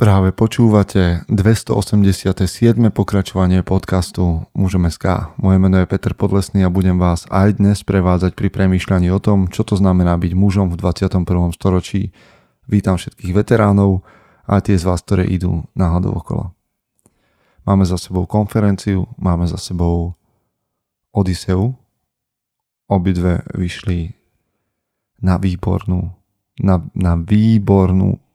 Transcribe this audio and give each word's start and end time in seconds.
Práve 0.00 0.32
počúvate 0.32 1.28
287. 1.28 2.32
pokračovanie 2.88 3.60
podcastu 3.60 4.48
Mužom 4.56 4.88
SK. 4.88 5.36
Moje 5.36 5.60
meno 5.60 5.76
je 5.76 5.84
Peter 5.84 6.16
Podlesný 6.16 6.64
a 6.64 6.72
budem 6.72 6.96
vás 6.96 7.28
aj 7.28 7.60
dnes 7.60 7.84
prevádzať 7.84 8.32
pri 8.32 8.48
premýšľaní 8.48 9.12
o 9.12 9.20
tom, 9.20 9.52
čo 9.52 9.60
to 9.60 9.76
znamená 9.76 10.16
byť 10.16 10.32
mužom 10.32 10.72
v 10.72 10.80
21. 10.80 11.52
storočí. 11.52 12.16
Vítam 12.64 12.96
všetkých 12.96 13.44
veteránov 13.44 14.00
a 14.48 14.64
tie 14.64 14.80
z 14.80 14.88
vás, 14.88 15.04
ktoré 15.04 15.28
idú 15.28 15.68
náhodou 15.76 16.16
okolo. 16.16 16.56
Máme 17.68 17.84
za 17.84 18.00
sebou 18.00 18.24
konferenciu, 18.24 19.04
máme 19.20 19.44
za 19.52 19.60
sebou 19.60 20.16
Odiseu. 21.12 21.76
Obidve 22.88 23.44
vyšli 23.52 24.16
na 25.20 25.36
výbornú, 25.36 26.08
na, 26.56 26.80
na 26.96 27.20
výbornú 27.20 28.29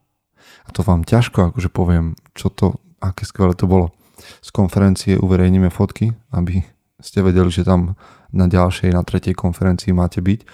to 0.76 0.84
vám 0.84 1.08
ťažko 1.08 1.48
akože 1.48 1.72
poviem, 1.72 2.20
čo 2.36 2.52
to, 2.52 2.76
aké 3.00 3.24
skvelé 3.24 3.56
to 3.56 3.64
bolo. 3.64 3.96
Z 4.44 4.52
konferencie 4.52 5.16
uverejníme 5.16 5.72
fotky, 5.72 6.12
aby 6.36 6.60
ste 7.00 7.24
vedeli, 7.24 7.48
že 7.48 7.64
tam 7.64 7.96
na 8.28 8.44
ďalšej, 8.44 8.92
na 8.92 9.00
tretej 9.00 9.32
konferencii 9.32 9.96
máte 9.96 10.20
byť. 10.20 10.44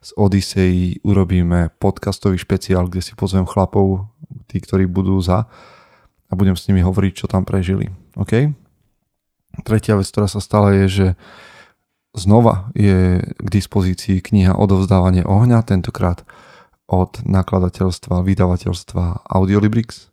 Z 0.00 0.10
Odyssey 0.18 0.98
urobíme 1.06 1.70
podcastový 1.78 2.34
špeciál, 2.40 2.90
kde 2.90 3.04
si 3.04 3.14
pozvem 3.14 3.46
chlapov, 3.46 4.10
tí, 4.50 4.58
ktorí 4.58 4.90
budú 4.90 5.22
za 5.22 5.46
a 6.26 6.32
budem 6.34 6.58
s 6.58 6.66
nimi 6.66 6.82
hovoriť, 6.82 7.12
čo 7.14 7.26
tam 7.30 7.46
prežili. 7.46 7.94
OK? 8.18 8.50
Tretia 9.62 9.94
vec, 9.94 10.08
ktorá 10.10 10.26
sa 10.26 10.42
stala 10.42 10.74
je, 10.82 10.86
že 10.88 11.06
znova 12.16 12.74
je 12.74 13.22
k 13.22 13.46
dispozícii 13.46 14.18
kniha 14.18 14.56
Odovzdávanie 14.56 15.22
ohňa, 15.22 15.62
tentokrát 15.62 16.26
od 16.90 17.22
nakladateľstva, 17.22 18.26
vydavateľstva 18.26 19.30
Audiolibrix. 19.30 20.10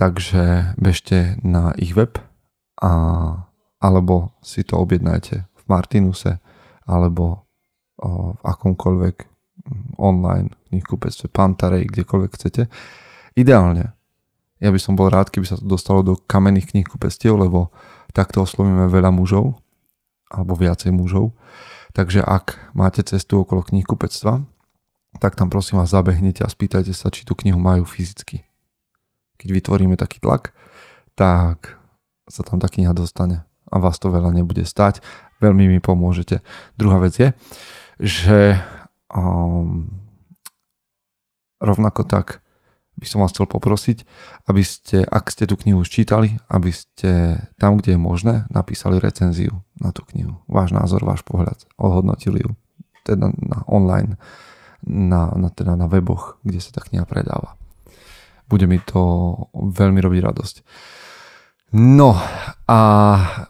Takže 0.00 0.72
bežte 0.80 1.36
na 1.44 1.76
ich 1.76 1.92
web 1.92 2.16
a, 2.80 2.92
alebo 3.76 4.32
si 4.40 4.64
to 4.64 4.80
objednajte 4.80 5.44
v 5.44 5.62
Martinuse 5.68 6.40
alebo 6.88 7.44
o, 8.00 8.32
v 8.34 8.40
akomkoľvek 8.42 9.16
online 10.00 10.50
knihkupectve 10.72 11.28
Pantarej, 11.28 11.92
kdekoľvek 11.92 12.30
chcete. 12.34 12.62
Ideálne. 13.36 13.92
Ja 14.58 14.72
by 14.72 14.80
som 14.80 14.96
bol 14.96 15.12
rád, 15.12 15.28
keby 15.28 15.46
sa 15.46 15.60
to 15.60 15.68
dostalo 15.68 16.00
do 16.00 16.16
kamenných 16.16 16.72
knihkupectiev, 16.72 17.36
lebo 17.36 17.70
takto 18.16 18.42
oslovíme 18.42 18.88
veľa 18.88 19.12
mužov 19.12 19.60
alebo 20.32 20.56
viacej 20.56 20.96
mužov. 20.96 21.36
Takže 21.92 22.24
ak 22.24 22.72
máte 22.72 23.04
cestu 23.04 23.44
okolo 23.44 23.60
knihkupectva, 23.60 24.40
tak 25.20 25.36
tam 25.36 25.52
prosím 25.52 25.80
vás 25.80 25.92
zabehnite 25.92 26.44
a 26.44 26.48
spýtajte 26.48 26.96
sa, 26.96 27.12
či 27.12 27.28
tú 27.28 27.36
knihu 27.36 27.60
majú 27.60 27.84
fyzicky. 27.84 28.44
Keď 29.36 29.48
vytvoríme 29.52 29.96
taký 29.98 30.22
tlak, 30.22 30.56
tak 31.18 31.76
sa 32.30 32.40
tam 32.46 32.62
tá 32.62 32.70
kniha 32.70 32.96
dostane 32.96 33.44
a 33.72 33.76
vás 33.80 33.96
to 34.00 34.12
veľa 34.12 34.32
nebude 34.32 34.64
stať. 34.64 35.00
Veľmi 35.42 35.68
mi 35.68 35.80
pomôžete. 35.82 36.40
Druhá 36.78 37.02
vec 37.02 37.18
je, 37.18 37.28
že 37.98 38.56
um, 39.10 39.90
rovnako 41.58 42.06
tak 42.06 42.44
by 43.00 43.06
som 43.08 43.24
vás 43.24 43.32
chcel 43.32 43.48
poprosiť, 43.48 44.04
aby 44.46 44.62
ste, 44.62 45.02
ak 45.02 45.32
ste 45.32 45.48
tú 45.48 45.56
knihu 45.58 45.82
už 45.82 45.90
čítali, 45.90 46.36
aby 46.46 46.70
ste 46.70 47.40
tam, 47.56 47.80
kde 47.80 47.96
je 47.96 48.00
možné, 48.00 48.34
napísali 48.52 49.00
recenziu 49.00 49.64
na 49.80 49.90
tú 49.90 50.04
knihu. 50.12 50.38
Váš 50.46 50.76
názor, 50.76 51.02
váš 51.02 51.24
pohľad, 51.24 51.56
ohodnotili 51.80 52.44
ju. 52.44 52.52
Teda 53.02 53.32
na 53.42 53.64
online 53.66 54.20
na, 54.86 55.30
na, 55.38 55.48
teda 55.48 55.78
na 55.78 55.86
weboch, 55.86 56.38
kde 56.42 56.58
sa 56.58 56.74
tá 56.74 56.80
kniha 56.82 57.06
predáva. 57.06 57.54
Bude 58.50 58.66
mi 58.66 58.82
to 58.82 59.34
veľmi 59.54 60.02
robiť 60.02 60.20
radosť. 60.20 60.56
No 61.72 62.12
a 62.68 62.80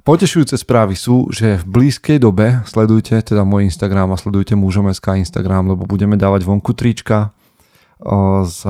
potešujúce 0.07 0.55
správy 0.55 0.95
sú, 0.95 1.27
že 1.35 1.59
v 1.59 1.67
blízkej 1.67 2.23
dobe 2.23 2.63
sledujte 2.71 3.19
teda 3.19 3.43
môj 3.43 3.67
Instagram 3.67 4.15
a 4.15 4.21
sledujte 4.21 4.55
mužom.sk 4.55 5.19
Instagram, 5.19 5.75
lebo 5.75 5.91
budeme 5.91 6.15
dávať 6.15 6.47
vonku 6.47 6.71
trička 6.71 7.35
s 8.47 8.63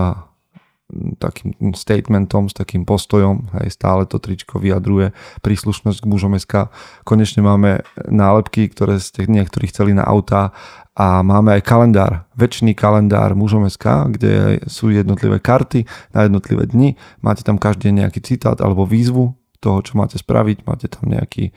takým 1.16 1.72
statementom, 1.72 2.52
s 2.52 2.54
takým 2.54 2.84
postojom, 2.84 3.48
hej, 3.60 3.72
stále 3.72 4.04
to 4.04 4.20
tričko 4.20 4.60
vyjadruje 4.60 5.16
príslušnosť 5.40 6.04
k 6.04 6.10
mužom 6.10 6.36
SK. 6.36 6.68
Konečne 7.08 7.40
máme 7.40 7.82
nálepky, 8.08 8.68
ktoré 8.68 9.00
ste 9.00 9.24
niektorí 9.24 9.72
chceli 9.72 9.96
na 9.96 10.04
auta 10.04 10.52
a 10.92 11.24
máme 11.24 11.56
aj 11.56 11.62
kalendár, 11.64 12.28
väčší 12.36 12.76
kalendár 12.76 13.32
mužom 13.32 13.64
SK, 13.64 14.12
kde 14.12 14.60
sú 14.68 14.92
jednotlivé 14.92 15.40
karty 15.40 15.88
na 16.12 16.28
jednotlivé 16.28 16.68
dni. 16.68 17.00
Máte 17.24 17.40
tam 17.40 17.56
každý 17.56 17.88
nejaký 17.96 18.20
citát 18.20 18.60
alebo 18.60 18.84
výzvu 18.84 19.32
toho, 19.64 19.80
čo 19.80 19.96
máte 19.96 20.20
spraviť, 20.20 20.68
máte 20.68 20.92
tam 20.92 21.08
nejaký 21.08 21.56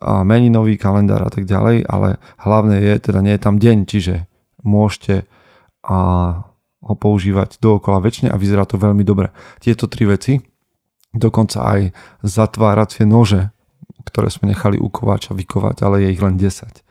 meninový 0.00 0.80
kalendár 0.80 1.20
a 1.20 1.28
tak 1.28 1.44
ďalej, 1.44 1.84
ale 1.84 2.16
hlavné 2.40 2.80
je, 2.80 2.94
teda 3.04 3.20
nie 3.20 3.36
je 3.36 3.42
tam 3.44 3.60
deň, 3.60 3.78
čiže 3.84 4.14
môžete 4.64 5.28
a 5.84 6.00
ho 6.80 6.94
používať 6.96 7.60
dookola 7.60 8.00
väčšine 8.00 8.32
a 8.32 8.40
vyzerá 8.40 8.64
to 8.64 8.80
veľmi 8.80 9.04
dobre. 9.04 9.32
Tieto 9.60 9.86
tri 9.86 10.08
veci, 10.08 10.40
dokonca 11.12 11.60
aj 11.64 11.80
zatváracie 12.24 13.04
nože, 13.04 13.52
ktoré 14.08 14.32
sme 14.32 14.50
nechali 14.50 14.80
ukovať 14.80 15.30
a 15.30 15.36
vykovať, 15.36 15.76
ale 15.84 16.04
je 16.04 16.08
ich 16.12 16.22
len 16.24 16.40
10 16.40 16.90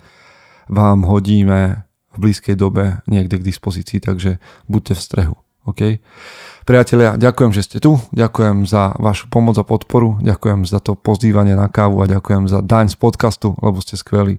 vám 0.70 1.04
hodíme 1.04 1.84
v 2.14 2.18
blízkej 2.18 2.56
dobe 2.56 3.02
niekde 3.10 3.42
k 3.42 3.48
dispozícii, 3.50 4.00
takže 4.00 4.38
buďte 4.70 4.94
v 4.96 5.02
strehu. 5.02 5.36
OK? 5.68 6.00
Priatelia, 6.64 7.18
ďakujem, 7.18 7.52
že 7.52 7.66
ste 7.66 7.78
tu, 7.82 7.98
ďakujem 8.14 8.70
za 8.70 8.94
vašu 8.98 9.28
pomoc 9.28 9.58
a 9.58 9.66
podporu, 9.66 10.22
ďakujem 10.22 10.66
za 10.66 10.80
to 10.80 10.94
pozývanie 10.94 11.58
na 11.58 11.68
kávu 11.68 12.06
a 12.06 12.10
ďakujem 12.10 12.48
za 12.48 12.62
daň 12.62 12.94
z 12.94 12.98
podcastu, 12.98 13.58
lebo 13.60 13.82
ste 13.82 13.98
skvelí. 13.98 14.38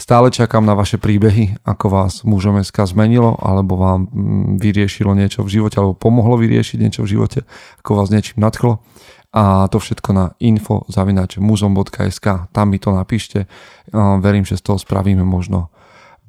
Stále 0.00 0.32
čakám 0.32 0.64
na 0.64 0.72
vaše 0.72 0.96
príbehy, 0.96 1.60
ako 1.60 1.86
vás 1.92 2.24
mužom 2.24 2.56
SK 2.64 2.88
zmenilo, 2.88 3.36
alebo 3.36 3.76
vám 3.76 4.08
mm, 4.08 4.56
vyriešilo 4.56 5.12
niečo 5.12 5.44
v 5.44 5.60
živote, 5.60 5.76
alebo 5.76 5.92
pomohlo 5.92 6.40
vyriešiť 6.40 6.78
niečo 6.80 7.04
v 7.04 7.20
živote, 7.20 7.44
ako 7.84 8.00
vás 8.00 8.08
niečím 8.08 8.40
nadchlo 8.40 8.80
a 9.30 9.70
to 9.70 9.78
všetko 9.78 10.10
na 10.10 10.34
info 10.42 10.82
muzom.sk, 11.38 12.26
tam 12.50 12.66
mi 12.66 12.78
to 12.82 12.90
napíšte. 12.90 13.46
Verím, 13.94 14.42
že 14.42 14.58
z 14.58 14.62
toho 14.62 14.78
spravíme 14.78 15.22
možno 15.22 15.70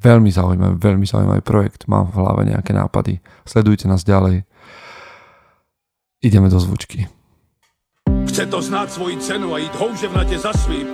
veľmi 0.01 0.29
zaujímavý, 0.29 0.77
veľmi 0.77 1.05
zaujímavý 1.05 1.41
projekt. 1.41 1.89
Mám 1.89 2.13
v 2.13 2.21
hlave 2.21 2.41
nejaké 2.45 2.77
nápady. 2.77 3.17
Sledujte 3.45 3.89
nás 3.89 4.05
ďalej. 4.05 4.45
Ideme 6.21 6.49
do 6.53 6.61
zvučky. 6.61 7.09
Chce 8.29 8.45
to 8.45 8.61
znáť 8.61 9.01
svoji 9.01 9.17
cenu 9.17 9.49
a 9.49 9.57
ísť 9.57 9.75
houževnate 9.81 10.37
za 10.37 10.53
svým. 10.53 10.93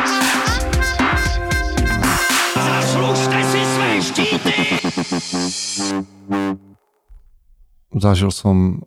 Zažil 7.91 8.31
som 8.31 8.85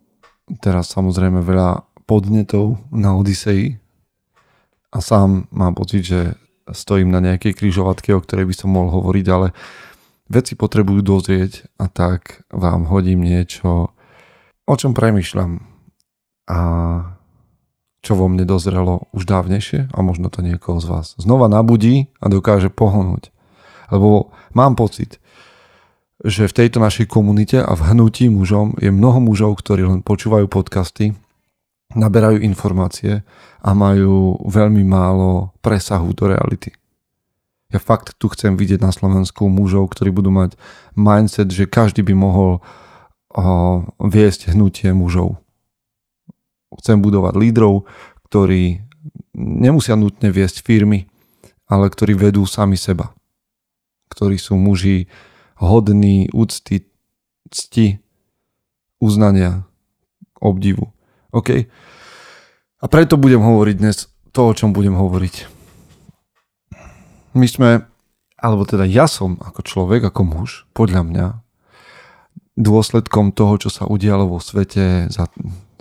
teraz 0.61 0.91
samozrejme 0.93 1.41
veľa 1.41 1.85
podnetov 2.05 2.77
na 2.93 3.17
Odisei, 3.17 3.81
a 4.95 5.03
sám 5.03 5.51
mám 5.51 5.75
pocit, 5.75 6.07
že 6.07 6.39
stojím 6.71 7.11
na 7.11 7.19
nejakej 7.19 7.51
kryžovatke, 7.51 8.15
o 8.15 8.23
ktorej 8.23 8.47
by 8.47 8.55
som 8.55 8.71
mohol 8.71 9.03
hovoriť, 9.03 9.25
ale 9.27 9.51
veci 10.31 10.55
potrebujú 10.55 11.03
dozrieť 11.03 11.67
a 11.75 11.91
tak 11.91 12.47
vám 12.47 12.87
hodím 12.87 13.19
niečo, 13.19 13.91
o 14.65 14.75
čom 14.79 14.95
premyšľam 14.95 15.59
a 16.47 16.59
čo 17.99 18.13
vo 18.15 18.31
mne 18.31 18.47
dozrelo 18.47 19.11
už 19.11 19.27
dávnejšie 19.27 19.91
a 19.91 19.97
možno 19.99 20.31
to 20.31 20.39
niekoho 20.45 20.79
z 20.79 20.87
vás 20.87 21.07
znova 21.19 21.51
nabudí 21.51 22.13
a 22.23 22.31
dokáže 22.31 22.71
pohnúť. 22.71 23.35
Lebo 23.91 24.33
mám 24.55 24.79
pocit, 24.79 25.19
že 26.25 26.49
v 26.49 26.57
tejto 26.65 26.81
našej 26.81 27.05
komunite 27.05 27.61
a 27.61 27.71
v 27.77 27.93
hnutí 27.93 28.27
mužom 28.33 28.73
je 28.81 28.89
mnoho 28.89 29.21
mužov, 29.21 29.61
ktorí 29.61 29.85
len 29.85 30.01
počúvajú 30.01 30.49
podcasty 30.49 31.13
naberajú 31.95 32.41
informácie 32.43 33.21
a 33.61 33.69
majú 33.77 34.41
veľmi 34.45 34.81
málo 34.81 35.55
presahu 35.61 36.11
do 36.17 36.33
reality. 36.33 36.73
Ja 37.69 37.77
fakt 37.77 38.17
tu 38.17 38.29
chcem 38.29 38.57
vidieť 38.57 38.81
na 38.81 38.89
Slovensku 38.89 39.45
mužov, 39.49 39.93
ktorí 39.93 40.09
budú 40.09 40.29
mať 40.29 40.57
mindset, 40.93 41.49
že 41.49 41.65
každý 41.69 42.01
by 42.05 42.13
mohol 42.13 42.51
uh, 42.61 43.83
viesť 44.01 44.53
hnutie 44.53 44.89
mužov. 44.95 45.37
Chcem 46.75 47.01
budovať 47.01 47.33
lídrov, 47.39 47.87
ktorí 48.29 48.83
nemusia 49.35 49.95
nutne 49.97 50.29
viesť 50.29 50.61
firmy, 50.61 51.07
ale 51.65 51.89
ktorí 51.89 52.13
vedú 52.13 52.45
sami 52.45 52.77
seba. 52.77 53.15
Ktorí 54.11 54.37
sú 54.37 54.55
muži 54.59 55.09
hodní 55.59 56.29
úcty, 56.31 56.85
cti, 57.51 57.99
uznania, 58.99 59.63
obdivu. 60.39 60.91
OK? 61.31 61.67
A 62.79 62.85
preto 62.91 63.15
budem 63.17 63.41
hovoriť 63.41 63.75
dnes 63.79 64.11
to, 64.35 64.51
o 64.51 64.55
čom 64.55 64.75
budem 64.75 64.93
hovoriť. 64.93 65.47
My 67.35 67.47
sme, 67.47 67.69
alebo 68.39 68.63
teda 68.63 68.87
ja 68.87 69.07
som 69.07 69.39
ako 69.39 69.63
človek, 69.63 70.07
ako 70.07 70.21
muž, 70.23 70.49
podľa 70.71 71.03
mňa, 71.03 71.27
dôsledkom 72.55 73.35
toho, 73.35 73.59
čo 73.59 73.69
sa 73.71 73.83
udialo 73.83 74.31
vo 74.31 74.39
svete 74.39 75.11
za, 75.11 75.27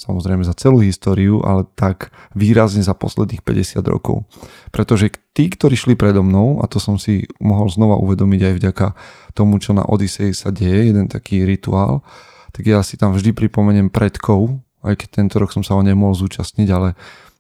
samozrejme 0.04 0.44
za 0.44 0.52
celú 0.52 0.84
históriu, 0.84 1.40
ale 1.40 1.64
tak 1.72 2.12
výrazne 2.36 2.84
za 2.84 2.92
posledných 2.92 3.40
50 3.40 3.80
rokov. 3.88 4.28
Pretože 4.68 5.08
tí, 5.32 5.48
ktorí 5.48 5.72
šli 5.80 5.96
predo 5.96 6.20
mnou, 6.20 6.60
a 6.60 6.68
to 6.68 6.76
som 6.76 7.00
si 7.00 7.24
mohol 7.40 7.72
znova 7.72 7.96
uvedomiť 7.96 8.40
aj 8.44 8.54
vďaka 8.60 8.86
tomu, 9.32 9.56
čo 9.64 9.72
na 9.72 9.88
Odisei 9.88 10.36
sa 10.36 10.52
deje, 10.52 10.92
jeden 10.92 11.08
taký 11.08 11.48
rituál, 11.48 12.04
tak 12.52 12.68
ja 12.68 12.84
si 12.84 13.00
tam 13.00 13.16
vždy 13.16 13.32
pripomeniem 13.32 13.88
predkov, 13.88 14.60
aj 14.84 15.00
keď 15.00 15.08
tento 15.24 15.40
rok 15.40 15.50
som 15.50 15.64
sa 15.64 15.74
ho 15.74 15.82
nemohol 15.82 16.12
zúčastniť, 16.12 16.68
ale 16.68 16.92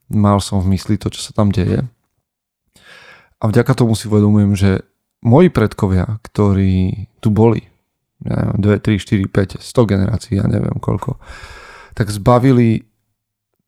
mal 0.08 0.40
som 0.40 0.64
v 0.64 0.72
mysli 0.74 0.96
to, 0.96 1.12
čo 1.12 1.20
sa 1.20 1.36
tam 1.36 1.52
deje. 1.52 1.84
A 3.38 3.44
vďaka 3.44 3.76
tomu 3.76 3.92
si 3.92 4.08
uvedomujem, 4.08 4.56
že 4.56 4.70
moji 5.20 5.52
predkovia, 5.52 6.18
ktorí 6.24 7.08
tu 7.20 7.28
boli, 7.28 7.60
ja 8.24 8.40
neviem, 8.40 8.80
2, 8.80 8.96
3, 8.96 9.28
4, 9.28 9.60
5, 9.60 9.60
100 9.60 9.90
generácií, 9.92 10.40
ja 10.40 10.48
neviem 10.48 10.80
koľko, 10.80 11.20
tak 11.94 12.10
zbavili 12.10 12.86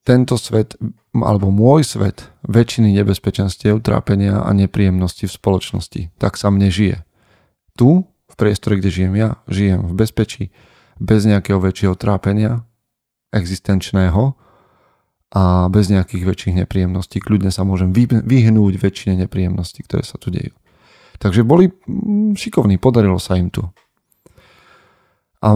tento 0.07 0.39
svet, 0.39 0.79
alebo 1.11 1.51
môj 1.51 1.83
svet, 1.83 2.31
väčšiny 2.47 2.95
nebezpečenstiev, 3.03 3.83
trápenia 3.83 4.43
a 4.43 4.51
nepríjemnosti 4.55 5.27
v 5.27 5.35
spoločnosti. 5.35 6.01
Tak 6.19 6.39
sa 6.39 6.55
mne 6.55 6.71
žije. 6.71 7.03
Tu, 7.75 8.07
v 8.07 8.35
priestore, 8.39 8.79
kde 8.79 8.91
žijem 8.91 9.15
ja, 9.19 9.31
žijem 9.51 9.83
v 9.83 9.93
bezpečí, 9.99 10.45
bez 11.03 11.27
nejakého 11.27 11.59
väčšieho 11.59 11.99
trápenia, 11.99 12.63
existenčného 13.35 14.39
a 15.35 15.67
bez 15.69 15.91
nejakých 15.91 16.25
väčších 16.25 16.55
nepríjemností. 16.63 17.19
Kľudne 17.19 17.51
sa 17.51 17.67
môžem 17.67 17.91
vyhnúť 18.23 18.75
väčšine 18.79 19.27
nepríjemností, 19.27 19.83
ktoré 19.83 20.07
sa 20.07 20.17
tu 20.23 20.31
dejú. 20.31 20.55
Takže 21.19 21.43
boli 21.43 21.73
šikovní, 22.37 22.79
podarilo 22.79 23.19
sa 23.19 23.35
im 23.41 23.51
tu. 23.51 23.67
A 25.45 25.53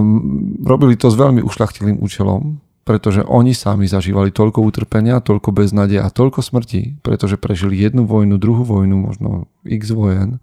robili 0.65 0.95
to 0.95 1.09
s 1.09 1.17
veľmi 1.17 1.41
ušľachtilým 1.41 2.01
účelom, 2.05 2.61
pretože 2.85 3.25
oni 3.25 3.55
sami 3.55 3.87
zažívali 3.87 4.35
toľko 4.35 4.61
utrpenia, 4.65 5.25
toľko 5.25 5.55
beznadia 5.55 6.05
a 6.05 6.13
toľko 6.13 6.43
smrti, 6.43 7.01
pretože 7.05 7.41
prežili 7.41 7.81
jednu 7.81 8.05
vojnu, 8.05 8.37
druhú 8.37 8.65
vojnu, 8.67 8.97
možno 8.97 9.49
x 9.65 9.95
vojen 9.95 10.43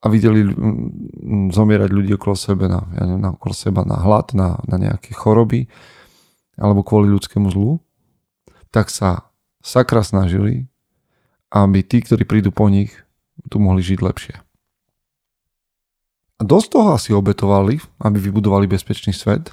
a 0.00 0.06
videli 0.08 0.48
zomierať 1.52 1.90
ľudí 1.92 2.16
okolo 2.16 2.32
sebe 2.32 2.64
na, 2.72 2.88
ja 2.96 3.04
neviem, 3.04 3.36
okolo 3.36 3.52
seba 3.52 3.84
na 3.84 4.00
hlad, 4.00 4.32
na, 4.32 4.56
na 4.64 4.76
nejaké 4.80 5.12
choroby 5.12 5.68
alebo 6.56 6.84
kvôli 6.84 7.08
ľudskému 7.12 7.52
zlu, 7.52 7.80
tak 8.72 8.92
sa 8.92 9.28
sakra 9.60 10.04
snažili, 10.04 10.68
aby 11.52 11.80
tí, 11.84 12.00
ktorí 12.04 12.24
prídu 12.24 12.52
po 12.52 12.68
nich, 12.68 12.92
tu 13.48 13.56
mohli 13.60 13.80
žiť 13.80 13.98
lepšie. 14.00 14.36
A 16.40 16.42
dosť 16.42 16.68
toho 16.72 16.96
asi 16.96 17.12
obetovali, 17.12 17.76
aby 18.00 18.16
vybudovali 18.16 18.64
bezpečný 18.64 19.12
svet, 19.12 19.52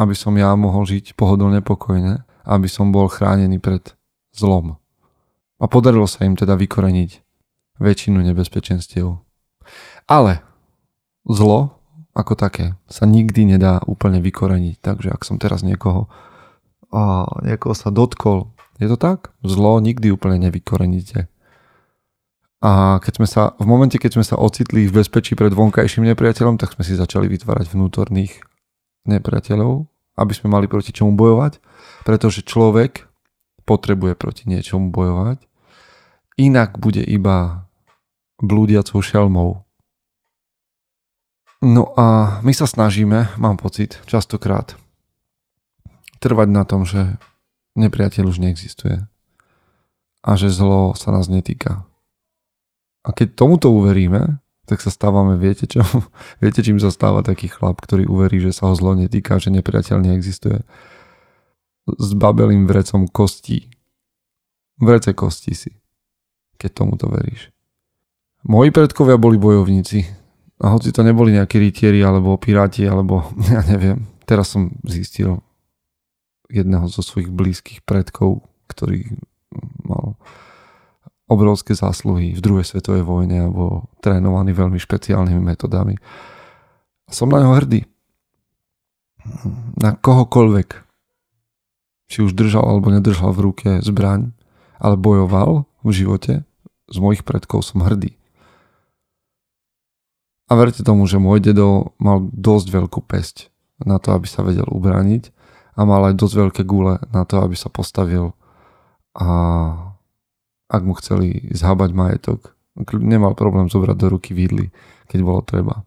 aby 0.00 0.16
som 0.16 0.32
ja 0.40 0.56
mohol 0.56 0.88
žiť 0.88 1.12
pohodlne, 1.12 1.60
pokojne, 1.60 2.24
aby 2.48 2.68
som 2.72 2.88
bol 2.88 3.12
chránený 3.12 3.60
pred 3.60 3.92
zlom. 4.32 4.80
A 5.60 5.64
podarilo 5.68 6.08
sa 6.08 6.24
im 6.24 6.34
teda 6.34 6.56
vykoreniť 6.56 7.20
väčšinu 7.76 8.24
nebezpečenstiev. 8.24 9.20
Ale 10.08 10.40
zlo 11.28 11.82
ako 12.12 12.36
také 12.36 12.76
sa 12.92 13.08
nikdy 13.08 13.56
nedá 13.56 13.80
úplne 13.88 14.20
vykoreniť. 14.20 14.76
Takže 14.84 15.08
ak 15.12 15.24
som 15.24 15.40
teraz 15.40 15.64
niekoho 15.64 16.12
a 16.92 17.24
niekoho 17.40 17.72
sa 17.72 17.88
dotkol. 17.88 18.52
Je 18.76 18.88
to 18.88 19.00
tak? 19.00 19.32
Zlo 19.40 19.80
nikdy 19.80 20.12
úplne 20.12 20.48
nevykoreníte. 20.48 21.32
A 22.62 23.02
keď 23.02 23.12
sme 23.18 23.26
sa, 23.26 23.42
v 23.58 23.66
momente, 23.66 23.98
keď 23.98 24.22
sme 24.22 24.24
sa 24.24 24.38
ocitli 24.38 24.86
v 24.86 25.02
bezpečí 25.02 25.34
pred 25.34 25.50
vonkajším 25.50 26.06
nepriateľom, 26.14 26.62
tak 26.62 26.78
sme 26.78 26.86
si 26.86 26.94
začali 26.94 27.26
vytvárať 27.26 27.74
vnútorných 27.74 28.38
nepriateľov, 29.10 29.90
aby 30.14 30.32
sme 30.32 30.54
mali 30.54 30.70
proti 30.70 30.94
čomu 30.94 31.18
bojovať, 31.18 31.58
pretože 32.06 32.46
človek 32.46 33.10
potrebuje 33.66 34.14
proti 34.14 34.46
niečomu 34.46 34.94
bojovať, 34.94 35.42
inak 36.38 36.78
bude 36.78 37.02
iba 37.02 37.66
blúdiacou 38.38 39.02
šelmou. 39.02 39.66
No 41.62 41.94
a 41.98 42.38
my 42.46 42.54
sa 42.54 42.66
snažíme, 42.66 43.38
mám 43.38 43.58
pocit, 43.58 43.98
častokrát 44.06 44.74
trvať 46.22 46.48
na 46.50 46.62
tom, 46.62 46.86
že 46.86 47.18
nepriateľ 47.74 48.30
už 48.30 48.38
neexistuje 48.38 49.02
a 50.22 50.30
že 50.38 50.50
zlo 50.50 50.94
sa 50.94 51.10
nás 51.10 51.26
netýka. 51.26 51.86
A 53.02 53.10
keď 53.10 53.34
tomuto 53.34 53.74
uveríme, 53.74 54.38
tak 54.66 54.78
sa 54.78 54.94
stávame, 54.94 55.34
viete 55.34 55.66
čo? 55.66 55.82
Viete, 56.42 56.62
čím 56.62 56.78
sa 56.78 56.94
stáva 56.94 57.26
taký 57.26 57.50
chlap, 57.50 57.82
ktorý 57.82 58.06
uverí, 58.06 58.38
že 58.38 58.54
sa 58.54 58.70
ho 58.70 58.74
zlo 58.78 58.94
netýka, 58.94 59.42
že 59.42 59.50
nepriateľ 59.50 59.98
neexistuje? 60.00 60.62
S 61.90 62.10
babelým 62.14 62.70
vrecom 62.70 63.10
kostí. 63.10 63.66
Vrece 64.78 65.18
kostí 65.18 65.52
si, 65.52 65.74
keď 66.56 66.70
tomuto 66.86 67.10
veríš. 67.10 67.50
Moji 68.46 68.70
predkovia 68.70 69.18
boli 69.18 69.38
bojovníci. 69.38 70.22
A 70.62 70.70
hoci 70.70 70.94
to 70.94 71.02
neboli 71.02 71.34
nejakí 71.34 71.58
rytieri, 71.58 71.98
alebo 72.06 72.38
piráti, 72.38 72.86
alebo 72.86 73.26
ja 73.54 73.66
neviem. 73.66 74.06
Teraz 74.22 74.54
som 74.54 74.78
zistil, 74.86 75.42
jedného 76.52 76.86
zo 76.86 77.02
svojich 77.02 77.32
blízkych 77.32 77.80
predkov, 77.82 78.46
ktorý 78.70 79.08
mal 79.82 80.20
obrovské 81.32 81.72
zásluhy 81.72 82.36
v 82.36 82.44
druhej 82.44 82.68
svetovej 82.68 83.08
vojne 83.08 83.48
a 83.48 83.48
bol 83.48 83.88
trénovaný 84.04 84.52
veľmi 84.52 84.76
špeciálnymi 84.76 85.40
metodami. 85.40 85.96
Som 87.08 87.32
na 87.32 87.40
neho 87.40 87.56
hrdý. 87.56 87.88
Na 89.80 89.96
kohokoľvek. 89.96 90.68
Či 92.12 92.18
už 92.28 92.36
držal 92.36 92.68
alebo 92.68 92.92
nedržal 92.92 93.32
v 93.32 93.44
ruke 93.48 93.68
zbraň, 93.80 94.36
ale 94.76 95.00
bojoval 95.00 95.64
v 95.80 95.90
živote, 95.96 96.44
z 96.92 96.96
mojich 97.00 97.24
predkov 97.24 97.64
som 97.64 97.80
hrdý. 97.80 98.20
A 100.52 100.52
verte 100.52 100.84
tomu, 100.84 101.08
že 101.08 101.16
môj 101.16 101.40
dedo 101.40 101.96
mal 101.96 102.20
dosť 102.28 102.68
veľkú 102.68 103.00
pesť 103.08 103.48
na 103.80 103.96
to, 103.96 104.12
aby 104.12 104.28
sa 104.28 104.44
vedel 104.44 104.68
ubrániť 104.68 105.32
a 105.80 105.88
mal 105.88 106.04
aj 106.12 106.20
dosť 106.20 106.34
veľké 106.36 106.62
gule 106.68 107.00
na 107.08 107.24
to, 107.24 107.40
aby 107.40 107.56
sa 107.56 107.72
postavil 107.72 108.36
a 109.16 109.28
ak 110.72 110.82
mu 110.82 110.96
chceli 110.96 111.52
zhábať 111.52 111.92
majetok, 111.92 112.56
nemal 112.96 113.36
problém 113.36 113.68
zobrať 113.68 113.96
do 114.00 114.06
ruky 114.16 114.32
vidly, 114.32 114.72
keď 115.12 115.20
bolo 115.20 115.44
treba. 115.44 115.84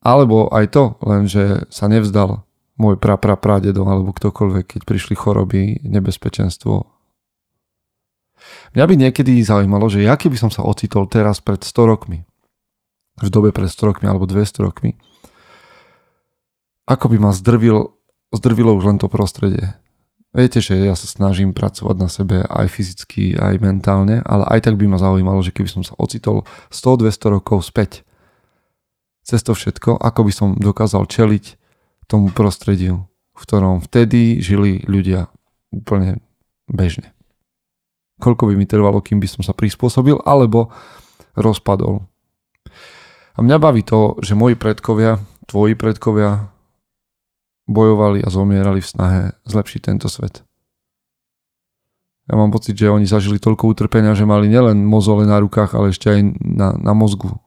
Alebo 0.00 0.46
aj 0.54 0.70
to, 0.70 0.84
lenže 1.02 1.66
sa 1.68 1.90
nevzdal 1.90 2.46
môj 2.78 2.96
pra, 2.96 3.18
alebo 3.20 4.16
ktokoľvek, 4.16 4.64
keď 4.78 4.82
prišli 4.86 5.12
choroby, 5.18 5.82
nebezpečenstvo. 5.84 6.88
Mňa 8.72 8.84
by 8.88 8.94
niekedy 8.96 9.36
zaujímalo, 9.44 9.92
že 9.92 10.00
ja 10.00 10.16
keby 10.16 10.40
som 10.40 10.48
sa 10.48 10.64
ocitol 10.64 11.04
teraz 11.04 11.44
pred 11.44 11.60
100 11.60 11.92
rokmi, 11.92 12.24
v 13.20 13.28
dobe 13.28 13.52
pred 13.52 13.68
100 13.68 13.90
rokmi 13.92 14.06
alebo 14.08 14.24
200 14.24 14.64
rokmi, 14.64 14.96
ako 16.88 17.12
by 17.12 17.16
ma 17.20 17.30
zdrvil 17.36 17.92
zdrvilo 18.30 18.78
už 18.78 18.84
len 18.86 18.98
to 18.98 19.10
prostredie. 19.10 19.74
Viete, 20.30 20.62
že 20.62 20.78
ja 20.78 20.94
sa 20.94 21.10
snažím 21.10 21.50
pracovať 21.50 21.96
na 21.98 22.06
sebe 22.06 22.46
aj 22.46 22.70
fyzicky, 22.70 23.34
aj 23.34 23.58
mentálne, 23.58 24.22
ale 24.22 24.46
aj 24.46 24.70
tak 24.70 24.78
by 24.78 24.86
ma 24.86 24.98
zaujímalo, 25.02 25.42
že 25.42 25.50
keby 25.50 25.66
som 25.66 25.82
sa 25.82 25.98
ocitol 25.98 26.46
100-200 26.70 27.34
rokov 27.34 27.66
späť 27.66 28.06
cez 29.30 29.46
to 29.46 29.54
všetko, 29.54 30.00
ako 30.00 30.20
by 30.26 30.32
som 30.34 30.48
dokázal 30.58 31.06
čeliť 31.06 31.54
tomu 32.10 32.34
prostrediu, 32.34 33.06
v 33.36 33.38
ktorom 33.38 33.78
vtedy 33.78 34.42
žili 34.42 34.82
ľudia 34.90 35.30
úplne 35.70 36.18
bežne. 36.66 37.14
Koľko 38.18 38.50
by 38.50 38.54
mi 38.58 38.66
trvalo, 38.66 38.98
kým 38.98 39.22
by 39.22 39.28
som 39.30 39.42
sa 39.46 39.54
prispôsobil, 39.54 40.18
alebo 40.26 40.74
rozpadol. 41.38 42.04
A 43.34 43.38
mňa 43.38 43.56
baví 43.62 43.86
to, 43.86 44.18
že 44.20 44.34
moji 44.34 44.58
predkovia, 44.58 45.22
tvoji 45.46 45.78
predkovia, 45.78 46.50
bojovali 47.70 48.26
a 48.26 48.28
zomierali 48.28 48.82
v 48.82 48.90
snahe 48.90 49.22
zlepšiť 49.46 49.80
tento 49.86 50.10
svet. 50.10 50.42
Ja 52.30 52.38
mám 52.38 52.54
pocit, 52.54 52.78
že 52.78 52.90
oni 52.90 53.10
zažili 53.10 53.42
toľko 53.42 53.74
utrpenia, 53.74 54.14
že 54.14 54.22
mali 54.22 54.46
nielen 54.46 54.86
mozole 54.86 55.26
na 55.26 55.42
rukách, 55.42 55.74
ale 55.74 55.90
ešte 55.90 56.14
aj 56.14 56.20
na, 56.38 56.74
na 56.78 56.94
mozgu 56.94 57.38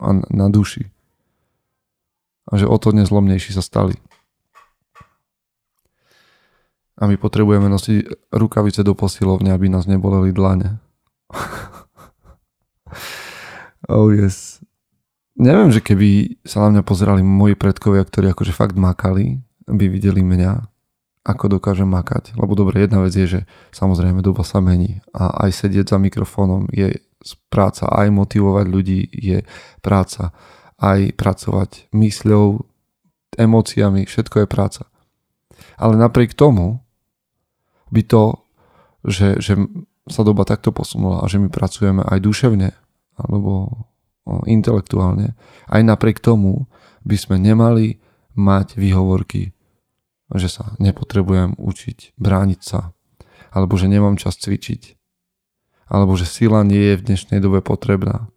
a 0.00 0.16
na, 0.32 0.48
duši. 0.48 0.88
A 2.48 2.56
že 2.56 2.64
o 2.64 2.76
to 2.80 2.96
nezlomnejší 2.96 3.52
sa 3.52 3.60
stali. 3.60 4.00
A 6.96 7.04
my 7.04 7.20
potrebujeme 7.20 7.68
nosiť 7.68 8.32
rukavice 8.32 8.80
do 8.80 8.96
posilovne, 8.96 9.52
aby 9.52 9.68
nás 9.68 9.84
neboleli 9.84 10.32
dlane. 10.32 10.80
oh 13.92 14.08
yes. 14.08 14.64
Neviem, 15.32 15.72
že 15.72 15.80
keby 15.80 16.40
sa 16.44 16.68
na 16.68 16.78
mňa 16.78 16.82
pozerali 16.84 17.24
moji 17.24 17.56
predkovia, 17.56 18.04
ktorí 18.04 18.30
akože 18.36 18.52
fakt 18.52 18.76
makali, 18.76 19.40
by 19.64 19.86
videli 19.88 20.20
mňa, 20.20 20.68
ako 21.24 21.58
dokážem 21.58 21.88
makať. 21.88 22.36
Lebo 22.36 22.52
dobre, 22.52 22.82
jedna 22.82 23.00
vec 23.00 23.14
je, 23.14 23.26
že 23.26 23.40
samozrejme 23.72 24.20
doba 24.20 24.44
sa 24.44 24.60
mení 24.60 25.00
a 25.14 25.46
aj 25.48 25.64
sedieť 25.64 25.94
za 25.94 25.98
mikrofónom 25.98 26.68
je 26.68 26.98
práca, 27.48 27.86
aj 27.88 28.10
motivovať 28.10 28.66
ľudí 28.66 29.00
je 29.08 29.46
práca, 29.80 30.34
aj 30.82 31.14
pracovať 31.14 31.94
mysľou, 31.94 32.66
emóciami, 33.38 34.04
všetko 34.04 34.44
je 34.44 34.46
práca. 34.50 34.82
Ale 35.78 35.94
napriek 35.96 36.34
tomu 36.34 36.82
by 37.88 38.02
to, 38.04 38.42
že, 39.06 39.38
že 39.38 39.54
sa 40.10 40.26
doba 40.26 40.42
takto 40.42 40.74
posunula 40.74 41.22
a 41.22 41.30
že 41.30 41.38
my 41.38 41.48
pracujeme 41.48 42.02
aj 42.02 42.18
duševne 42.18 42.74
alebo 43.14 43.86
intelektuálne, 44.26 45.34
aj 45.66 45.82
napriek 45.82 46.22
tomu 46.22 46.70
by 47.02 47.16
sme 47.18 47.36
nemali 47.38 47.98
mať 48.38 48.78
výhovorky, 48.78 49.52
že 50.32 50.48
sa 50.48 50.72
nepotrebujem 50.78 51.58
učiť, 51.58 52.16
brániť 52.16 52.60
sa, 52.62 52.94
alebo 53.52 53.76
že 53.76 53.90
nemám 53.90 54.16
čas 54.16 54.38
cvičiť, 54.38 54.96
alebo 55.90 56.16
že 56.16 56.24
sila 56.24 56.64
nie 56.64 56.94
je 56.94 56.98
v 56.98 57.06
dnešnej 57.12 57.38
dobe 57.42 57.60
potrebná. 57.60 58.30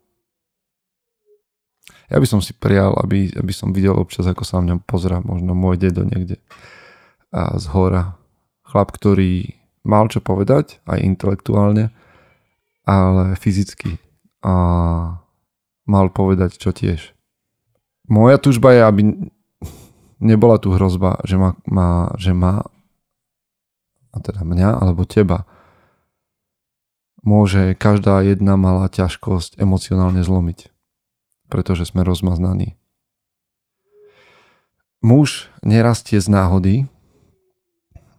Ja 2.06 2.22
by 2.22 2.28
som 2.30 2.42
si 2.42 2.54
prijal, 2.54 2.94
aby, 3.02 3.34
aby 3.34 3.54
som 3.54 3.74
videl 3.74 3.98
občas, 3.98 4.30
ako 4.30 4.46
sa 4.46 4.62
mňa 4.62 4.86
pozera 4.86 5.26
možno 5.26 5.58
môj 5.58 5.82
dedo 5.82 6.06
niekde 6.06 6.38
a 7.36 7.58
z 7.60 7.66
hora. 7.76 8.16
Chlap, 8.66 8.96
ktorý 8.96 9.58
mal 9.84 10.08
čo 10.08 10.24
povedať, 10.24 10.80
aj 10.88 11.04
intelektuálne, 11.04 11.92
ale 12.88 13.36
fyzicky. 13.36 14.00
A 14.46 14.54
mal 15.86 16.10
povedať 16.10 16.58
čo 16.58 16.74
tiež. 16.74 17.14
Moja 18.06 18.38
tužba 18.38 18.74
je, 18.74 18.82
aby 18.86 19.02
nebola 20.22 20.62
tu 20.62 20.74
hrozba, 20.74 21.22
že 21.26 21.38
má, 21.38 21.58
má, 21.66 22.14
že 22.18 22.34
má 22.34 22.66
a 24.14 24.18
teda 24.22 24.46
mňa 24.46 24.80
alebo 24.80 25.04
teba 25.04 25.44
môže 27.26 27.74
každá 27.76 28.22
jedna 28.22 28.56
malá 28.56 28.86
ťažkosť 28.88 29.58
emocionálne 29.58 30.22
zlomiť, 30.22 30.70
pretože 31.50 31.90
sme 31.90 32.06
rozmaznaní. 32.06 32.78
Muž 35.02 35.50
nerastie 35.66 36.22
z 36.22 36.30
náhody, 36.30 36.76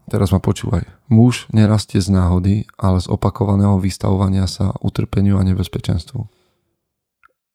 Teraz 0.07 0.31
ma 0.31 0.39
počúvaj. 0.39 0.87
Muž 1.11 1.51
nerastie 1.51 1.99
z 1.99 2.15
náhody, 2.15 2.71
ale 2.79 3.03
z 3.03 3.11
opakovaného 3.11 3.83
vystavovania 3.83 4.47
sa 4.47 4.71
utrpeniu 4.79 5.35
a 5.35 5.43
nebezpečenstvu. 5.43 6.36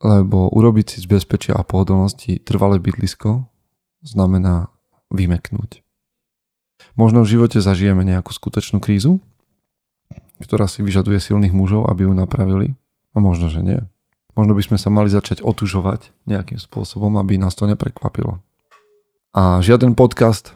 Lebo 0.02 0.50
urobiť 0.50 0.98
si 0.98 0.98
z 1.02 1.08
bezpečia 1.08 1.54
a 1.54 1.62
pohodlnosti 1.62 2.42
trvalé 2.42 2.82
bydlisko 2.82 3.46
znamená 4.02 4.74
vymeknúť. 5.14 5.86
Možno 6.98 7.22
v 7.22 7.38
živote 7.38 7.62
zažijeme 7.62 8.02
nejakú 8.02 8.34
skutočnú 8.34 8.82
krízu, 8.82 9.22
ktorá 10.42 10.66
si 10.66 10.82
vyžaduje 10.82 11.22
silných 11.22 11.54
mužov, 11.54 11.86
aby 11.86 12.10
ju 12.10 12.14
napravili. 12.18 12.74
A 13.14 13.22
možno, 13.22 13.52
že 13.52 13.62
nie. 13.62 13.80
Možno 14.34 14.56
by 14.56 14.64
sme 14.64 14.78
sa 14.80 14.90
mali 14.90 15.12
začať 15.12 15.44
otužovať 15.44 16.16
nejakým 16.26 16.58
spôsobom, 16.58 17.20
aby 17.20 17.38
nás 17.38 17.54
to 17.54 17.68
neprekvapilo. 17.68 18.40
A 19.36 19.62
žiaden 19.62 19.94
podcast 19.94 20.56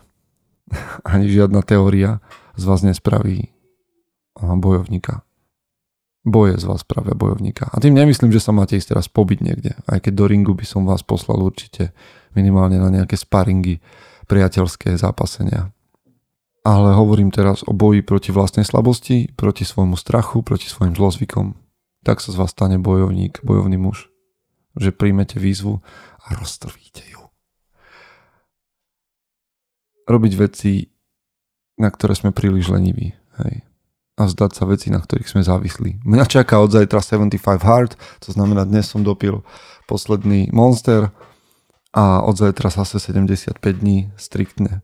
ani 1.05 1.29
žiadna 1.29 1.61
teória 1.61 2.23
z 2.55 2.63
vás 2.65 2.81
nespraví 2.81 3.51
bojovníka. 4.35 5.24
Boje 6.25 6.57
z 6.57 6.65
vás 6.65 6.81
spravia 6.81 7.13
bojovníka. 7.13 7.69
A 7.69 7.77
tým 7.77 7.93
nemyslím, 7.93 8.33
že 8.33 8.41
sa 8.41 8.49
máte 8.49 8.73
ísť 8.73 8.97
teraz 8.97 9.05
pobiť 9.05 9.39
niekde. 9.45 9.71
Aj 9.85 10.01
keď 10.01 10.13
do 10.17 10.25
ringu 10.25 10.57
by 10.57 10.65
som 10.65 10.81
vás 10.83 11.05
poslal 11.05 11.37
určite 11.45 11.93
minimálne 12.33 12.81
na 12.81 12.89
nejaké 12.89 13.13
sparingy, 13.13 13.77
priateľské 14.25 14.97
zápasenia. 14.97 15.69
Ale 16.65 16.97
hovorím 16.97 17.29
teraz 17.29 17.61
o 17.61 17.77
boji 17.77 18.01
proti 18.01 18.33
vlastnej 18.33 18.65
slabosti, 18.65 19.29
proti 19.37 19.61
svojmu 19.61 19.93
strachu, 19.93 20.41
proti 20.41 20.65
svojim 20.65 20.97
zlozvykom. 20.97 21.53
Tak 22.01 22.17
sa 22.25 22.33
z 22.33 22.41
vás 22.41 22.49
stane 22.49 22.81
bojovník, 22.81 23.45
bojovný 23.45 23.77
muž. 23.77 24.09
Že 24.73 24.97
príjmete 24.97 25.37
výzvu 25.37 25.85
a 26.25 26.27
roztrvíte 26.33 27.05
ju 27.05 27.25
robiť 30.05 30.33
veci, 30.37 30.85
na 31.81 31.89
ktoré 31.89 32.13
sme 32.15 32.31
príliš 32.31 32.69
leniví. 32.71 33.11
Hej. 33.41 33.65
A 34.15 34.31
vzdať 34.31 34.51
sa 34.55 34.63
veci, 34.63 34.87
na 34.87 35.03
ktorých 35.03 35.27
sme 35.27 35.43
závislí. 35.43 36.07
Mňa 36.07 36.25
čaká 36.25 36.63
od 36.63 36.71
zajtra 36.71 37.03
75 37.03 37.67
hard, 37.67 37.99
to 38.23 38.31
znamená 38.31 38.63
dnes 38.63 38.87
som 38.87 39.03
dopil 39.03 39.43
posledný 39.91 40.49
monster 40.55 41.11
a 41.91 42.23
od 42.23 42.35
zajtra 42.39 42.71
zase 42.71 42.99
75 42.99 43.59
dní 43.59 44.11
striktne. 44.15 44.79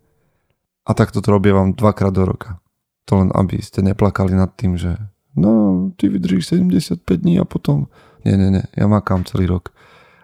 A 0.84 0.92
takto 0.92 1.24
to 1.24 1.32
robia 1.32 1.56
vám 1.56 1.78
dvakrát 1.78 2.12
do 2.12 2.28
roka. 2.28 2.60
To 3.08 3.24
len 3.24 3.32
aby 3.32 3.60
ste 3.64 3.80
neplakali 3.80 4.36
nad 4.36 4.52
tým, 4.56 4.76
že 4.76 5.00
no, 5.36 5.92
ty 5.96 6.12
vydržíš 6.12 6.56
75 6.60 7.04
dní 7.24 7.40
a 7.40 7.46
potom... 7.48 7.88
Nie, 8.22 8.38
nie, 8.38 8.54
nie, 8.54 8.66
ja 8.78 8.86
makám 8.86 9.26
celý 9.26 9.50
rok. 9.50 9.74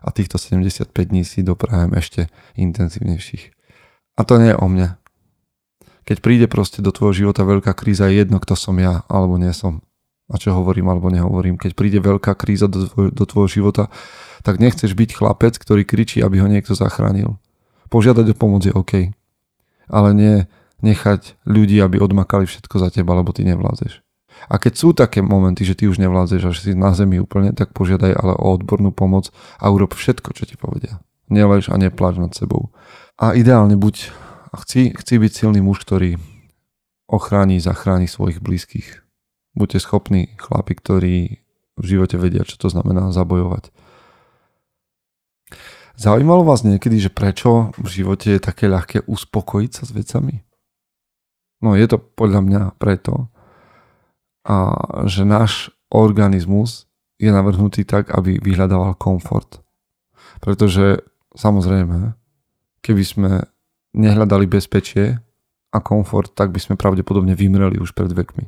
A 0.06 0.14
týchto 0.14 0.38
75 0.38 0.94
dní 0.94 1.26
si 1.26 1.42
doprajem 1.42 1.98
ešte 1.98 2.30
intenzívnejších. 2.54 3.50
A 4.18 4.22
to 4.22 4.38
nie 4.38 4.54
je 4.54 4.58
o 4.58 4.68
mne. 4.70 5.02
Keď 6.08 6.24
príde 6.24 6.48
proste 6.48 6.80
do 6.80 6.96
tvojho 6.96 7.28
života 7.28 7.44
veľká 7.44 7.76
kríza, 7.76 8.08
je 8.08 8.24
jedno, 8.24 8.40
kto 8.40 8.56
som 8.56 8.80
ja, 8.80 9.04
alebo 9.12 9.36
nie 9.36 9.52
som. 9.52 9.84
A 10.32 10.40
čo 10.40 10.56
hovorím, 10.56 10.88
alebo 10.88 11.12
nehovorím. 11.12 11.60
Keď 11.60 11.76
príde 11.76 12.00
veľká 12.00 12.32
kríza 12.40 12.72
do, 12.72 12.88
tvoj, 12.88 13.12
do 13.12 13.24
tvojho 13.28 13.60
života, 13.60 13.92
tak 14.48 14.64
nechceš 14.64 14.96
byť 14.96 15.20
chlapec, 15.20 15.60
ktorý 15.60 15.84
kričí, 15.84 16.24
aby 16.24 16.40
ho 16.40 16.48
niekto 16.48 16.76
zachránil. 16.76 17.36
Požiadať 17.92 18.32
o 18.32 18.36
pomoc 18.36 18.64
je 18.64 18.72
OK. 18.72 19.12
Ale 19.92 20.10
nie 20.16 20.48
nechať 20.80 21.40
ľudí, 21.44 21.80
aby 21.84 22.00
odmakali 22.00 22.48
všetko 22.48 22.76
za 22.80 22.90
teba, 22.92 23.16
lebo 23.16 23.36
ty 23.36 23.44
nevládzeš. 23.44 24.04
A 24.46 24.62
keď 24.62 24.74
sú 24.78 24.94
také 24.94 25.26
momenty, 25.26 25.66
že 25.66 25.74
ty 25.74 25.90
už 25.90 25.98
nevládzeš 25.98 26.42
a 26.46 26.54
že 26.54 26.62
si 26.62 26.72
na 26.78 26.94
zemi 26.94 27.18
úplne, 27.18 27.58
tak 27.58 27.74
požiadaj 27.74 28.14
ale 28.14 28.38
o 28.38 28.54
odbornú 28.54 28.94
pomoc 28.94 29.34
a 29.58 29.74
urob 29.74 29.98
všetko, 29.98 30.30
čo 30.38 30.46
ti 30.46 30.54
povedia. 30.54 31.02
Nelež 31.28 31.74
a 31.74 31.76
nepláč 31.76 32.22
nad 32.22 32.32
sebou. 32.38 32.70
A 33.18 33.34
ideálne 33.34 33.74
buď, 33.74 34.14
chci, 34.60 34.94
chci 34.94 35.16
byť 35.22 35.32
silný 35.32 35.62
muž, 35.62 35.86
ktorý 35.86 36.18
ochráni, 37.08 37.62
zachráni 37.62 38.10
svojich 38.10 38.44
blízkych. 38.44 39.06
Buďte 39.56 39.80
schopní 39.82 40.34
chlapi, 40.38 40.74
ktorí 40.76 41.16
v 41.78 41.86
živote 41.86 42.18
vedia, 42.18 42.44
čo 42.44 42.58
to 42.58 42.68
znamená 42.68 43.14
zabojovať. 43.14 43.70
Zaujímalo 45.98 46.46
vás 46.46 46.62
niekedy, 46.62 47.02
že 47.02 47.10
prečo 47.10 47.74
v 47.82 47.88
živote 47.90 48.38
je 48.38 48.42
také 48.42 48.70
ľahké 48.70 49.10
uspokojiť 49.10 49.72
sa 49.74 49.84
s 49.90 49.92
vecami? 49.96 50.46
No 51.58 51.74
je 51.74 51.90
to 51.90 51.98
podľa 51.98 52.42
mňa 52.46 52.62
preto, 52.78 53.34
a 54.48 54.72
že 55.04 55.28
náš 55.28 55.76
organizmus 55.92 56.88
je 57.20 57.28
navrhnutý 57.28 57.84
tak, 57.84 58.16
aby 58.16 58.40
vyhľadával 58.40 58.96
komfort. 58.96 59.60
Pretože 60.40 61.04
samozrejme, 61.36 62.16
keby 62.80 63.04
sme 63.04 63.32
nehľadali 63.98 64.46
bezpečie 64.46 65.18
a 65.74 65.78
komfort, 65.82 66.32
tak 66.38 66.54
by 66.54 66.60
sme 66.62 66.80
pravdepodobne 66.80 67.34
vymreli 67.34 67.82
už 67.82 67.92
pred 67.98 68.14
vekmi. 68.14 68.46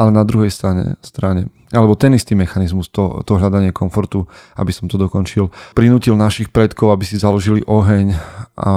Ale 0.00 0.10
na 0.10 0.24
druhej 0.24 0.48
strane, 0.48 0.96
strane 1.04 1.52
alebo 1.72 1.96
ten 1.96 2.12
istý 2.12 2.36
mechanizmus, 2.36 2.92
to, 2.92 3.24
to 3.24 3.40
hľadanie 3.40 3.72
komfortu, 3.72 4.28
aby 4.60 4.68
som 4.76 4.92
to 4.92 5.00
dokončil, 5.00 5.48
prinútil 5.72 6.20
našich 6.20 6.52
predkov, 6.52 6.92
aby 6.92 7.08
si 7.08 7.16
založili 7.16 7.64
oheň 7.64 8.12
a, 8.60 8.72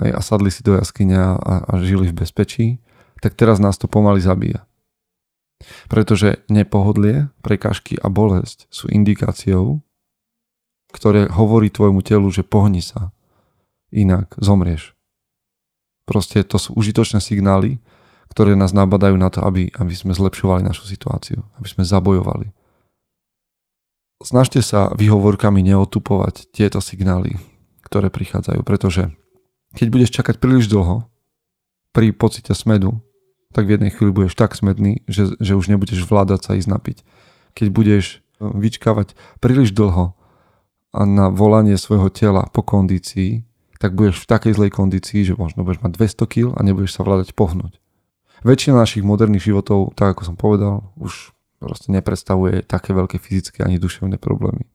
a 0.00 0.20
sadli 0.24 0.48
si 0.48 0.64
do 0.64 0.80
jaskyňa 0.80 1.22
a, 1.36 1.52
a 1.68 1.72
žili 1.84 2.08
v 2.08 2.16
bezpečí, 2.24 2.66
tak 3.20 3.36
teraz 3.36 3.60
nás 3.60 3.76
to 3.76 3.84
pomaly 3.84 4.24
zabíja. 4.24 4.64
Pretože 5.92 6.40
nepohodlie, 6.48 7.28
prekažky 7.44 8.00
a 8.00 8.08
bolesť 8.08 8.64
sú 8.72 8.88
indikáciou, 8.88 9.84
ktoré 10.92 11.28
hovorí 11.28 11.68
tvojmu 11.68 12.00
telu, 12.00 12.32
že 12.32 12.48
pohni 12.48 12.80
sa, 12.80 13.12
inak 13.92 14.32
zomrieš. 14.40 14.95
Proste 16.06 16.46
to 16.46 16.56
sú 16.56 16.72
užitočné 16.78 17.18
signály, 17.18 17.82
ktoré 18.30 18.54
nás 18.54 18.70
nabadajú 18.70 19.18
na 19.18 19.28
to, 19.28 19.42
aby, 19.42 19.68
aby 19.74 19.94
sme 19.94 20.14
zlepšovali 20.14 20.62
našu 20.62 20.86
situáciu, 20.86 21.42
aby 21.58 21.66
sme 21.66 21.82
zabojovali. 21.82 22.54
Snažte 24.22 24.64
sa 24.64 24.94
výhovorkami 24.96 25.60
neotupovať 25.60 26.48
tieto 26.54 26.80
signály, 26.80 27.36
ktoré 27.84 28.08
prichádzajú, 28.08 28.64
pretože 28.64 29.12
keď 29.76 29.86
budeš 29.92 30.10
čakať 30.16 30.40
príliš 30.40 30.72
dlho 30.72 31.04
pri 31.92 32.16
pocite 32.16 32.56
smedu, 32.56 33.04
tak 33.52 33.68
v 33.68 33.76
jednej 33.76 33.90
chvíli 33.92 34.12
budeš 34.12 34.36
tak 34.36 34.56
smedný, 34.56 35.04
že, 35.08 35.36
že 35.40 35.56
už 35.56 35.68
nebudeš 35.68 36.04
vládať 36.04 36.40
sa 36.44 36.52
ísť 36.56 36.68
napiť. 36.68 36.98
Keď 37.56 37.66
budeš 37.72 38.04
vyčkávať 38.40 39.16
príliš 39.40 39.72
dlho 39.72 40.12
a 40.92 41.00
na 41.04 41.32
volanie 41.32 41.76
svojho 41.80 42.12
tela 42.12 42.48
po 42.52 42.60
kondícii, 42.60 43.48
tak 43.76 43.96
budeš 43.96 44.24
v 44.24 44.30
takej 44.30 44.52
zlej 44.56 44.70
kondícii, 44.72 45.20
že 45.26 45.34
možno 45.36 45.62
budeš 45.62 45.84
mať 45.84 45.92
200 45.96 46.32
kg 46.32 46.46
a 46.56 46.60
nebudeš 46.64 46.96
sa 46.96 47.04
vládať 47.04 47.36
pohnúť. 47.36 47.76
Väčšina 48.44 48.76
našich 48.76 49.04
moderných 49.04 49.48
životov, 49.48 49.96
tak 49.96 50.16
ako 50.16 50.22
som 50.22 50.36
povedal, 50.36 50.92
už 51.00 51.32
proste 51.58 51.88
nepredstavuje 51.90 52.62
také 52.62 52.92
veľké 52.92 53.16
fyzické 53.16 53.64
ani 53.64 53.80
duševné 53.80 54.20
problémy. 54.20 54.68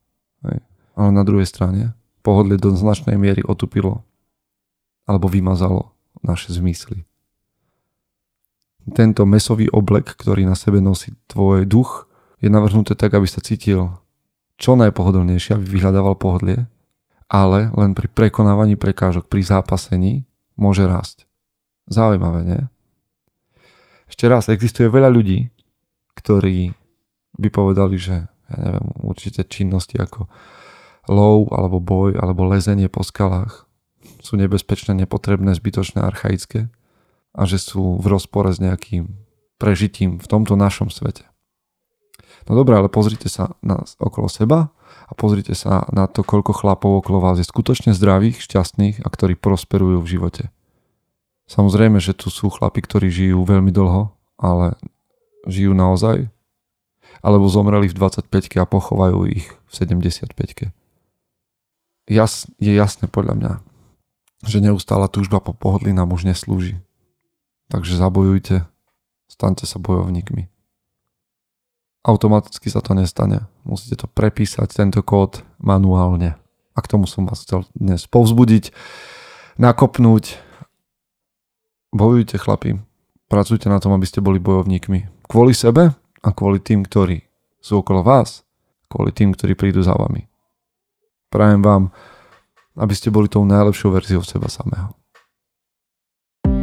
Hej. 0.46 0.60
Ale 0.98 1.10
na 1.13 1.22
druhej 1.22 1.46
strane 1.46 1.93
pohodlie 2.25 2.58
do 2.58 2.74
značnej 2.74 3.17
miery 3.17 3.46
otupilo 3.46 4.05
alebo 5.05 5.29
vymazalo 5.29 5.93
naše 6.22 6.53
zmysly. 6.53 7.05
Tento 8.91 9.29
mesový 9.29 9.70
oblek, 9.70 10.17
ktorý 10.17 10.46
na 10.46 10.58
sebe 10.58 10.81
nosí 10.81 11.13
tvoj 11.29 11.70
duch, 11.70 12.10
je 12.41 12.50
navrhnuté 12.50 12.98
tak, 12.98 13.13
aby 13.13 13.29
sa 13.29 13.38
cítil 13.38 13.93
čo 14.58 14.74
najpohodlnejšie, 14.77 15.58
aby 15.58 15.65
vyhľadával 15.77 16.17
pohodlie, 16.17 16.65
ale 17.32 17.72
len 17.80 17.96
pri 17.96 18.12
prekonávaní 18.12 18.76
prekážok, 18.76 19.32
pri 19.32 19.40
zápasení 19.40 20.28
môže 20.60 20.84
rásť. 20.84 21.24
Zaujímavé, 21.88 22.44
nie? 22.44 22.62
Ešte 24.12 24.28
raz, 24.28 24.52
existuje 24.52 24.92
veľa 24.92 25.08
ľudí, 25.08 25.48
ktorí 26.20 26.76
by 27.40 27.48
povedali, 27.48 27.96
že 27.96 28.28
ja 28.28 28.56
neviem, 28.60 28.84
určite 29.00 29.48
činnosti 29.48 29.96
ako 29.96 30.28
lov, 31.08 31.56
alebo 31.56 31.80
boj, 31.80 32.20
alebo 32.20 32.44
lezenie 32.52 32.92
po 32.92 33.08
skalách 33.08 33.64
sú 34.20 34.36
nebezpečné, 34.36 34.92
nepotrebné, 35.00 35.56
zbytočné, 35.56 36.04
archaické 36.04 36.68
a 37.32 37.48
že 37.48 37.58
sú 37.64 37.96
v 37.96 38.06
rozpore 38.12 38.52
s 38.52 38.60
nejakým 38.60 39.08
prežitím 39.56 40.20
v 40.20 40.28
tomto 40.28 40.60
našom 40.60 40.92
svete. 40.92 41.24
No 42.52 42.60
dobré, 42.60 42.76
ale 42.76 42.92
pozrite 42.92 43.32
sa 43.32 43.56
na, 43.64 43.80
okolo 44.02 44.28
seba 44.28 44.76
a 45.08 45.12
pozrite 45.12 45.52
sa 45.58 45.84
na 45.92 46.08
to, 46.08 46.24
koľko 46.24 46.56
chlapov 46.56 47.04
okolo 47.04 47.20
vás 47.20 47.38
je 47.42 47.48
skutočne 47.48 47.92
zdravých, 47.92 48.40
šťastných 48.40 49.04
a 49.04 49.08
ktorí 49.12 49.36
prosperujú 49.36 50.00
v 50.00 50.12
živote. 50.12 50.44
Samozrejme, 51.52 52.00
že 52.00 52.16
tu 52.16 52.32
sú 52.32 52.48
chlapi, 52.48 52.80
ktorí 52.80 53.12
žijú 53.12 53.44
veľmi 53.44 53.76
dlho, 53.76 54.16
ale 54.40 54.80
žijú 55.44 55.76
naozaj? 55.76 56.32
Alebo 57.20 57.52
zomreli 57.52 57.92
v 57.92 57.98
25 58.00 58.32
a 58.58 58.66
pochovajú 58.66 59.28
ich 59.28 59.52
v 59.68 59.72
75 59.72 60.72
Jas, 62.10 62.48
je 62.58 62.72
jasné 62.74 63.08
podľa 63.08 63.34
mňa, 63.36 63.54
že 64.48 64.64
neustála 64.64 65.12
túžba 65.12 65.44
po 65.44 65.54
pohodlí 65.54 65.94
nám 65.94 66.12
už 66.12 66.26
neslúži. 66.28 66.82
Takže 67.72 67.96
zabojujte, 67.96 68.68
staňte 69.32 69.64
sa 69.64 69.80
bojovníkmi. 69.80 70.52
Automaticky 72.01 72.74
sa 72.74 72.81
to 72.81 72.98
nestane. 72.98 73.46
Musíte 73.62 74.05
to 74.05 74.08
prepísať, 74.10 74.74
tento 74.74 75.05
kód 75.05 75.46
manuálne. 75.62 76.38
A 76.74 76.79
k 76.81 76.89
tomu 76.89 77.05
som 77.05 77.29
vás 77.29 77.46
chcel 77.46 77.67
dnes 77.77 78.10
povzbudiť, 78.10 78.74
nakopnúť. 79.62 80.41
Bojujte 81.91 82.39
chlapi, 82.39 82.79
pracujte 83.27 83.67
na 83.67 83.77
tom, 83.84 83.91
aby 83.93 84.08
ste 84.08 84.24
boli 84.24 84.39
bojovníkmi. 84.39 85.27
Kvôli 85.27 85.51
sebe 85.51 85.91
a 86.24 86.29
kvôli 86.31 86.63
tým, 86.63 86.88
ktorí 86.88 87.27
sú 87.60 87.84
okolo 87.84 88.01
vás, 88.01 88.48
kvôli 88.88 89.12
tým, 89.12 89.36
ktorí 89.36 89.53
prídu 89.53 89.84
za 89.84 89.93
vami. 89.93 90.25
Prajem 91.29 91.62
vám 91.62 91.91
aby 92.77 92.93
ste 92.96 93.12
boli 93.12 93.27
tou 93.27 93.43
najlepšou 93.43 93.91
verziou 93.91 94.24
seba 94.24 94.48
samého. 94.48 94.96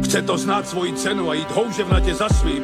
Chce 0.01 0.25
to 0.25 0.37
znáť 0.37 0.65
svoji 0.65 0.91
cenu 0.97 1.29
a 1.29 1.33
jít 1.33 1.51
houževnatě 1.51 2.15
za 2.15 2.29
svým. 2.29 2.63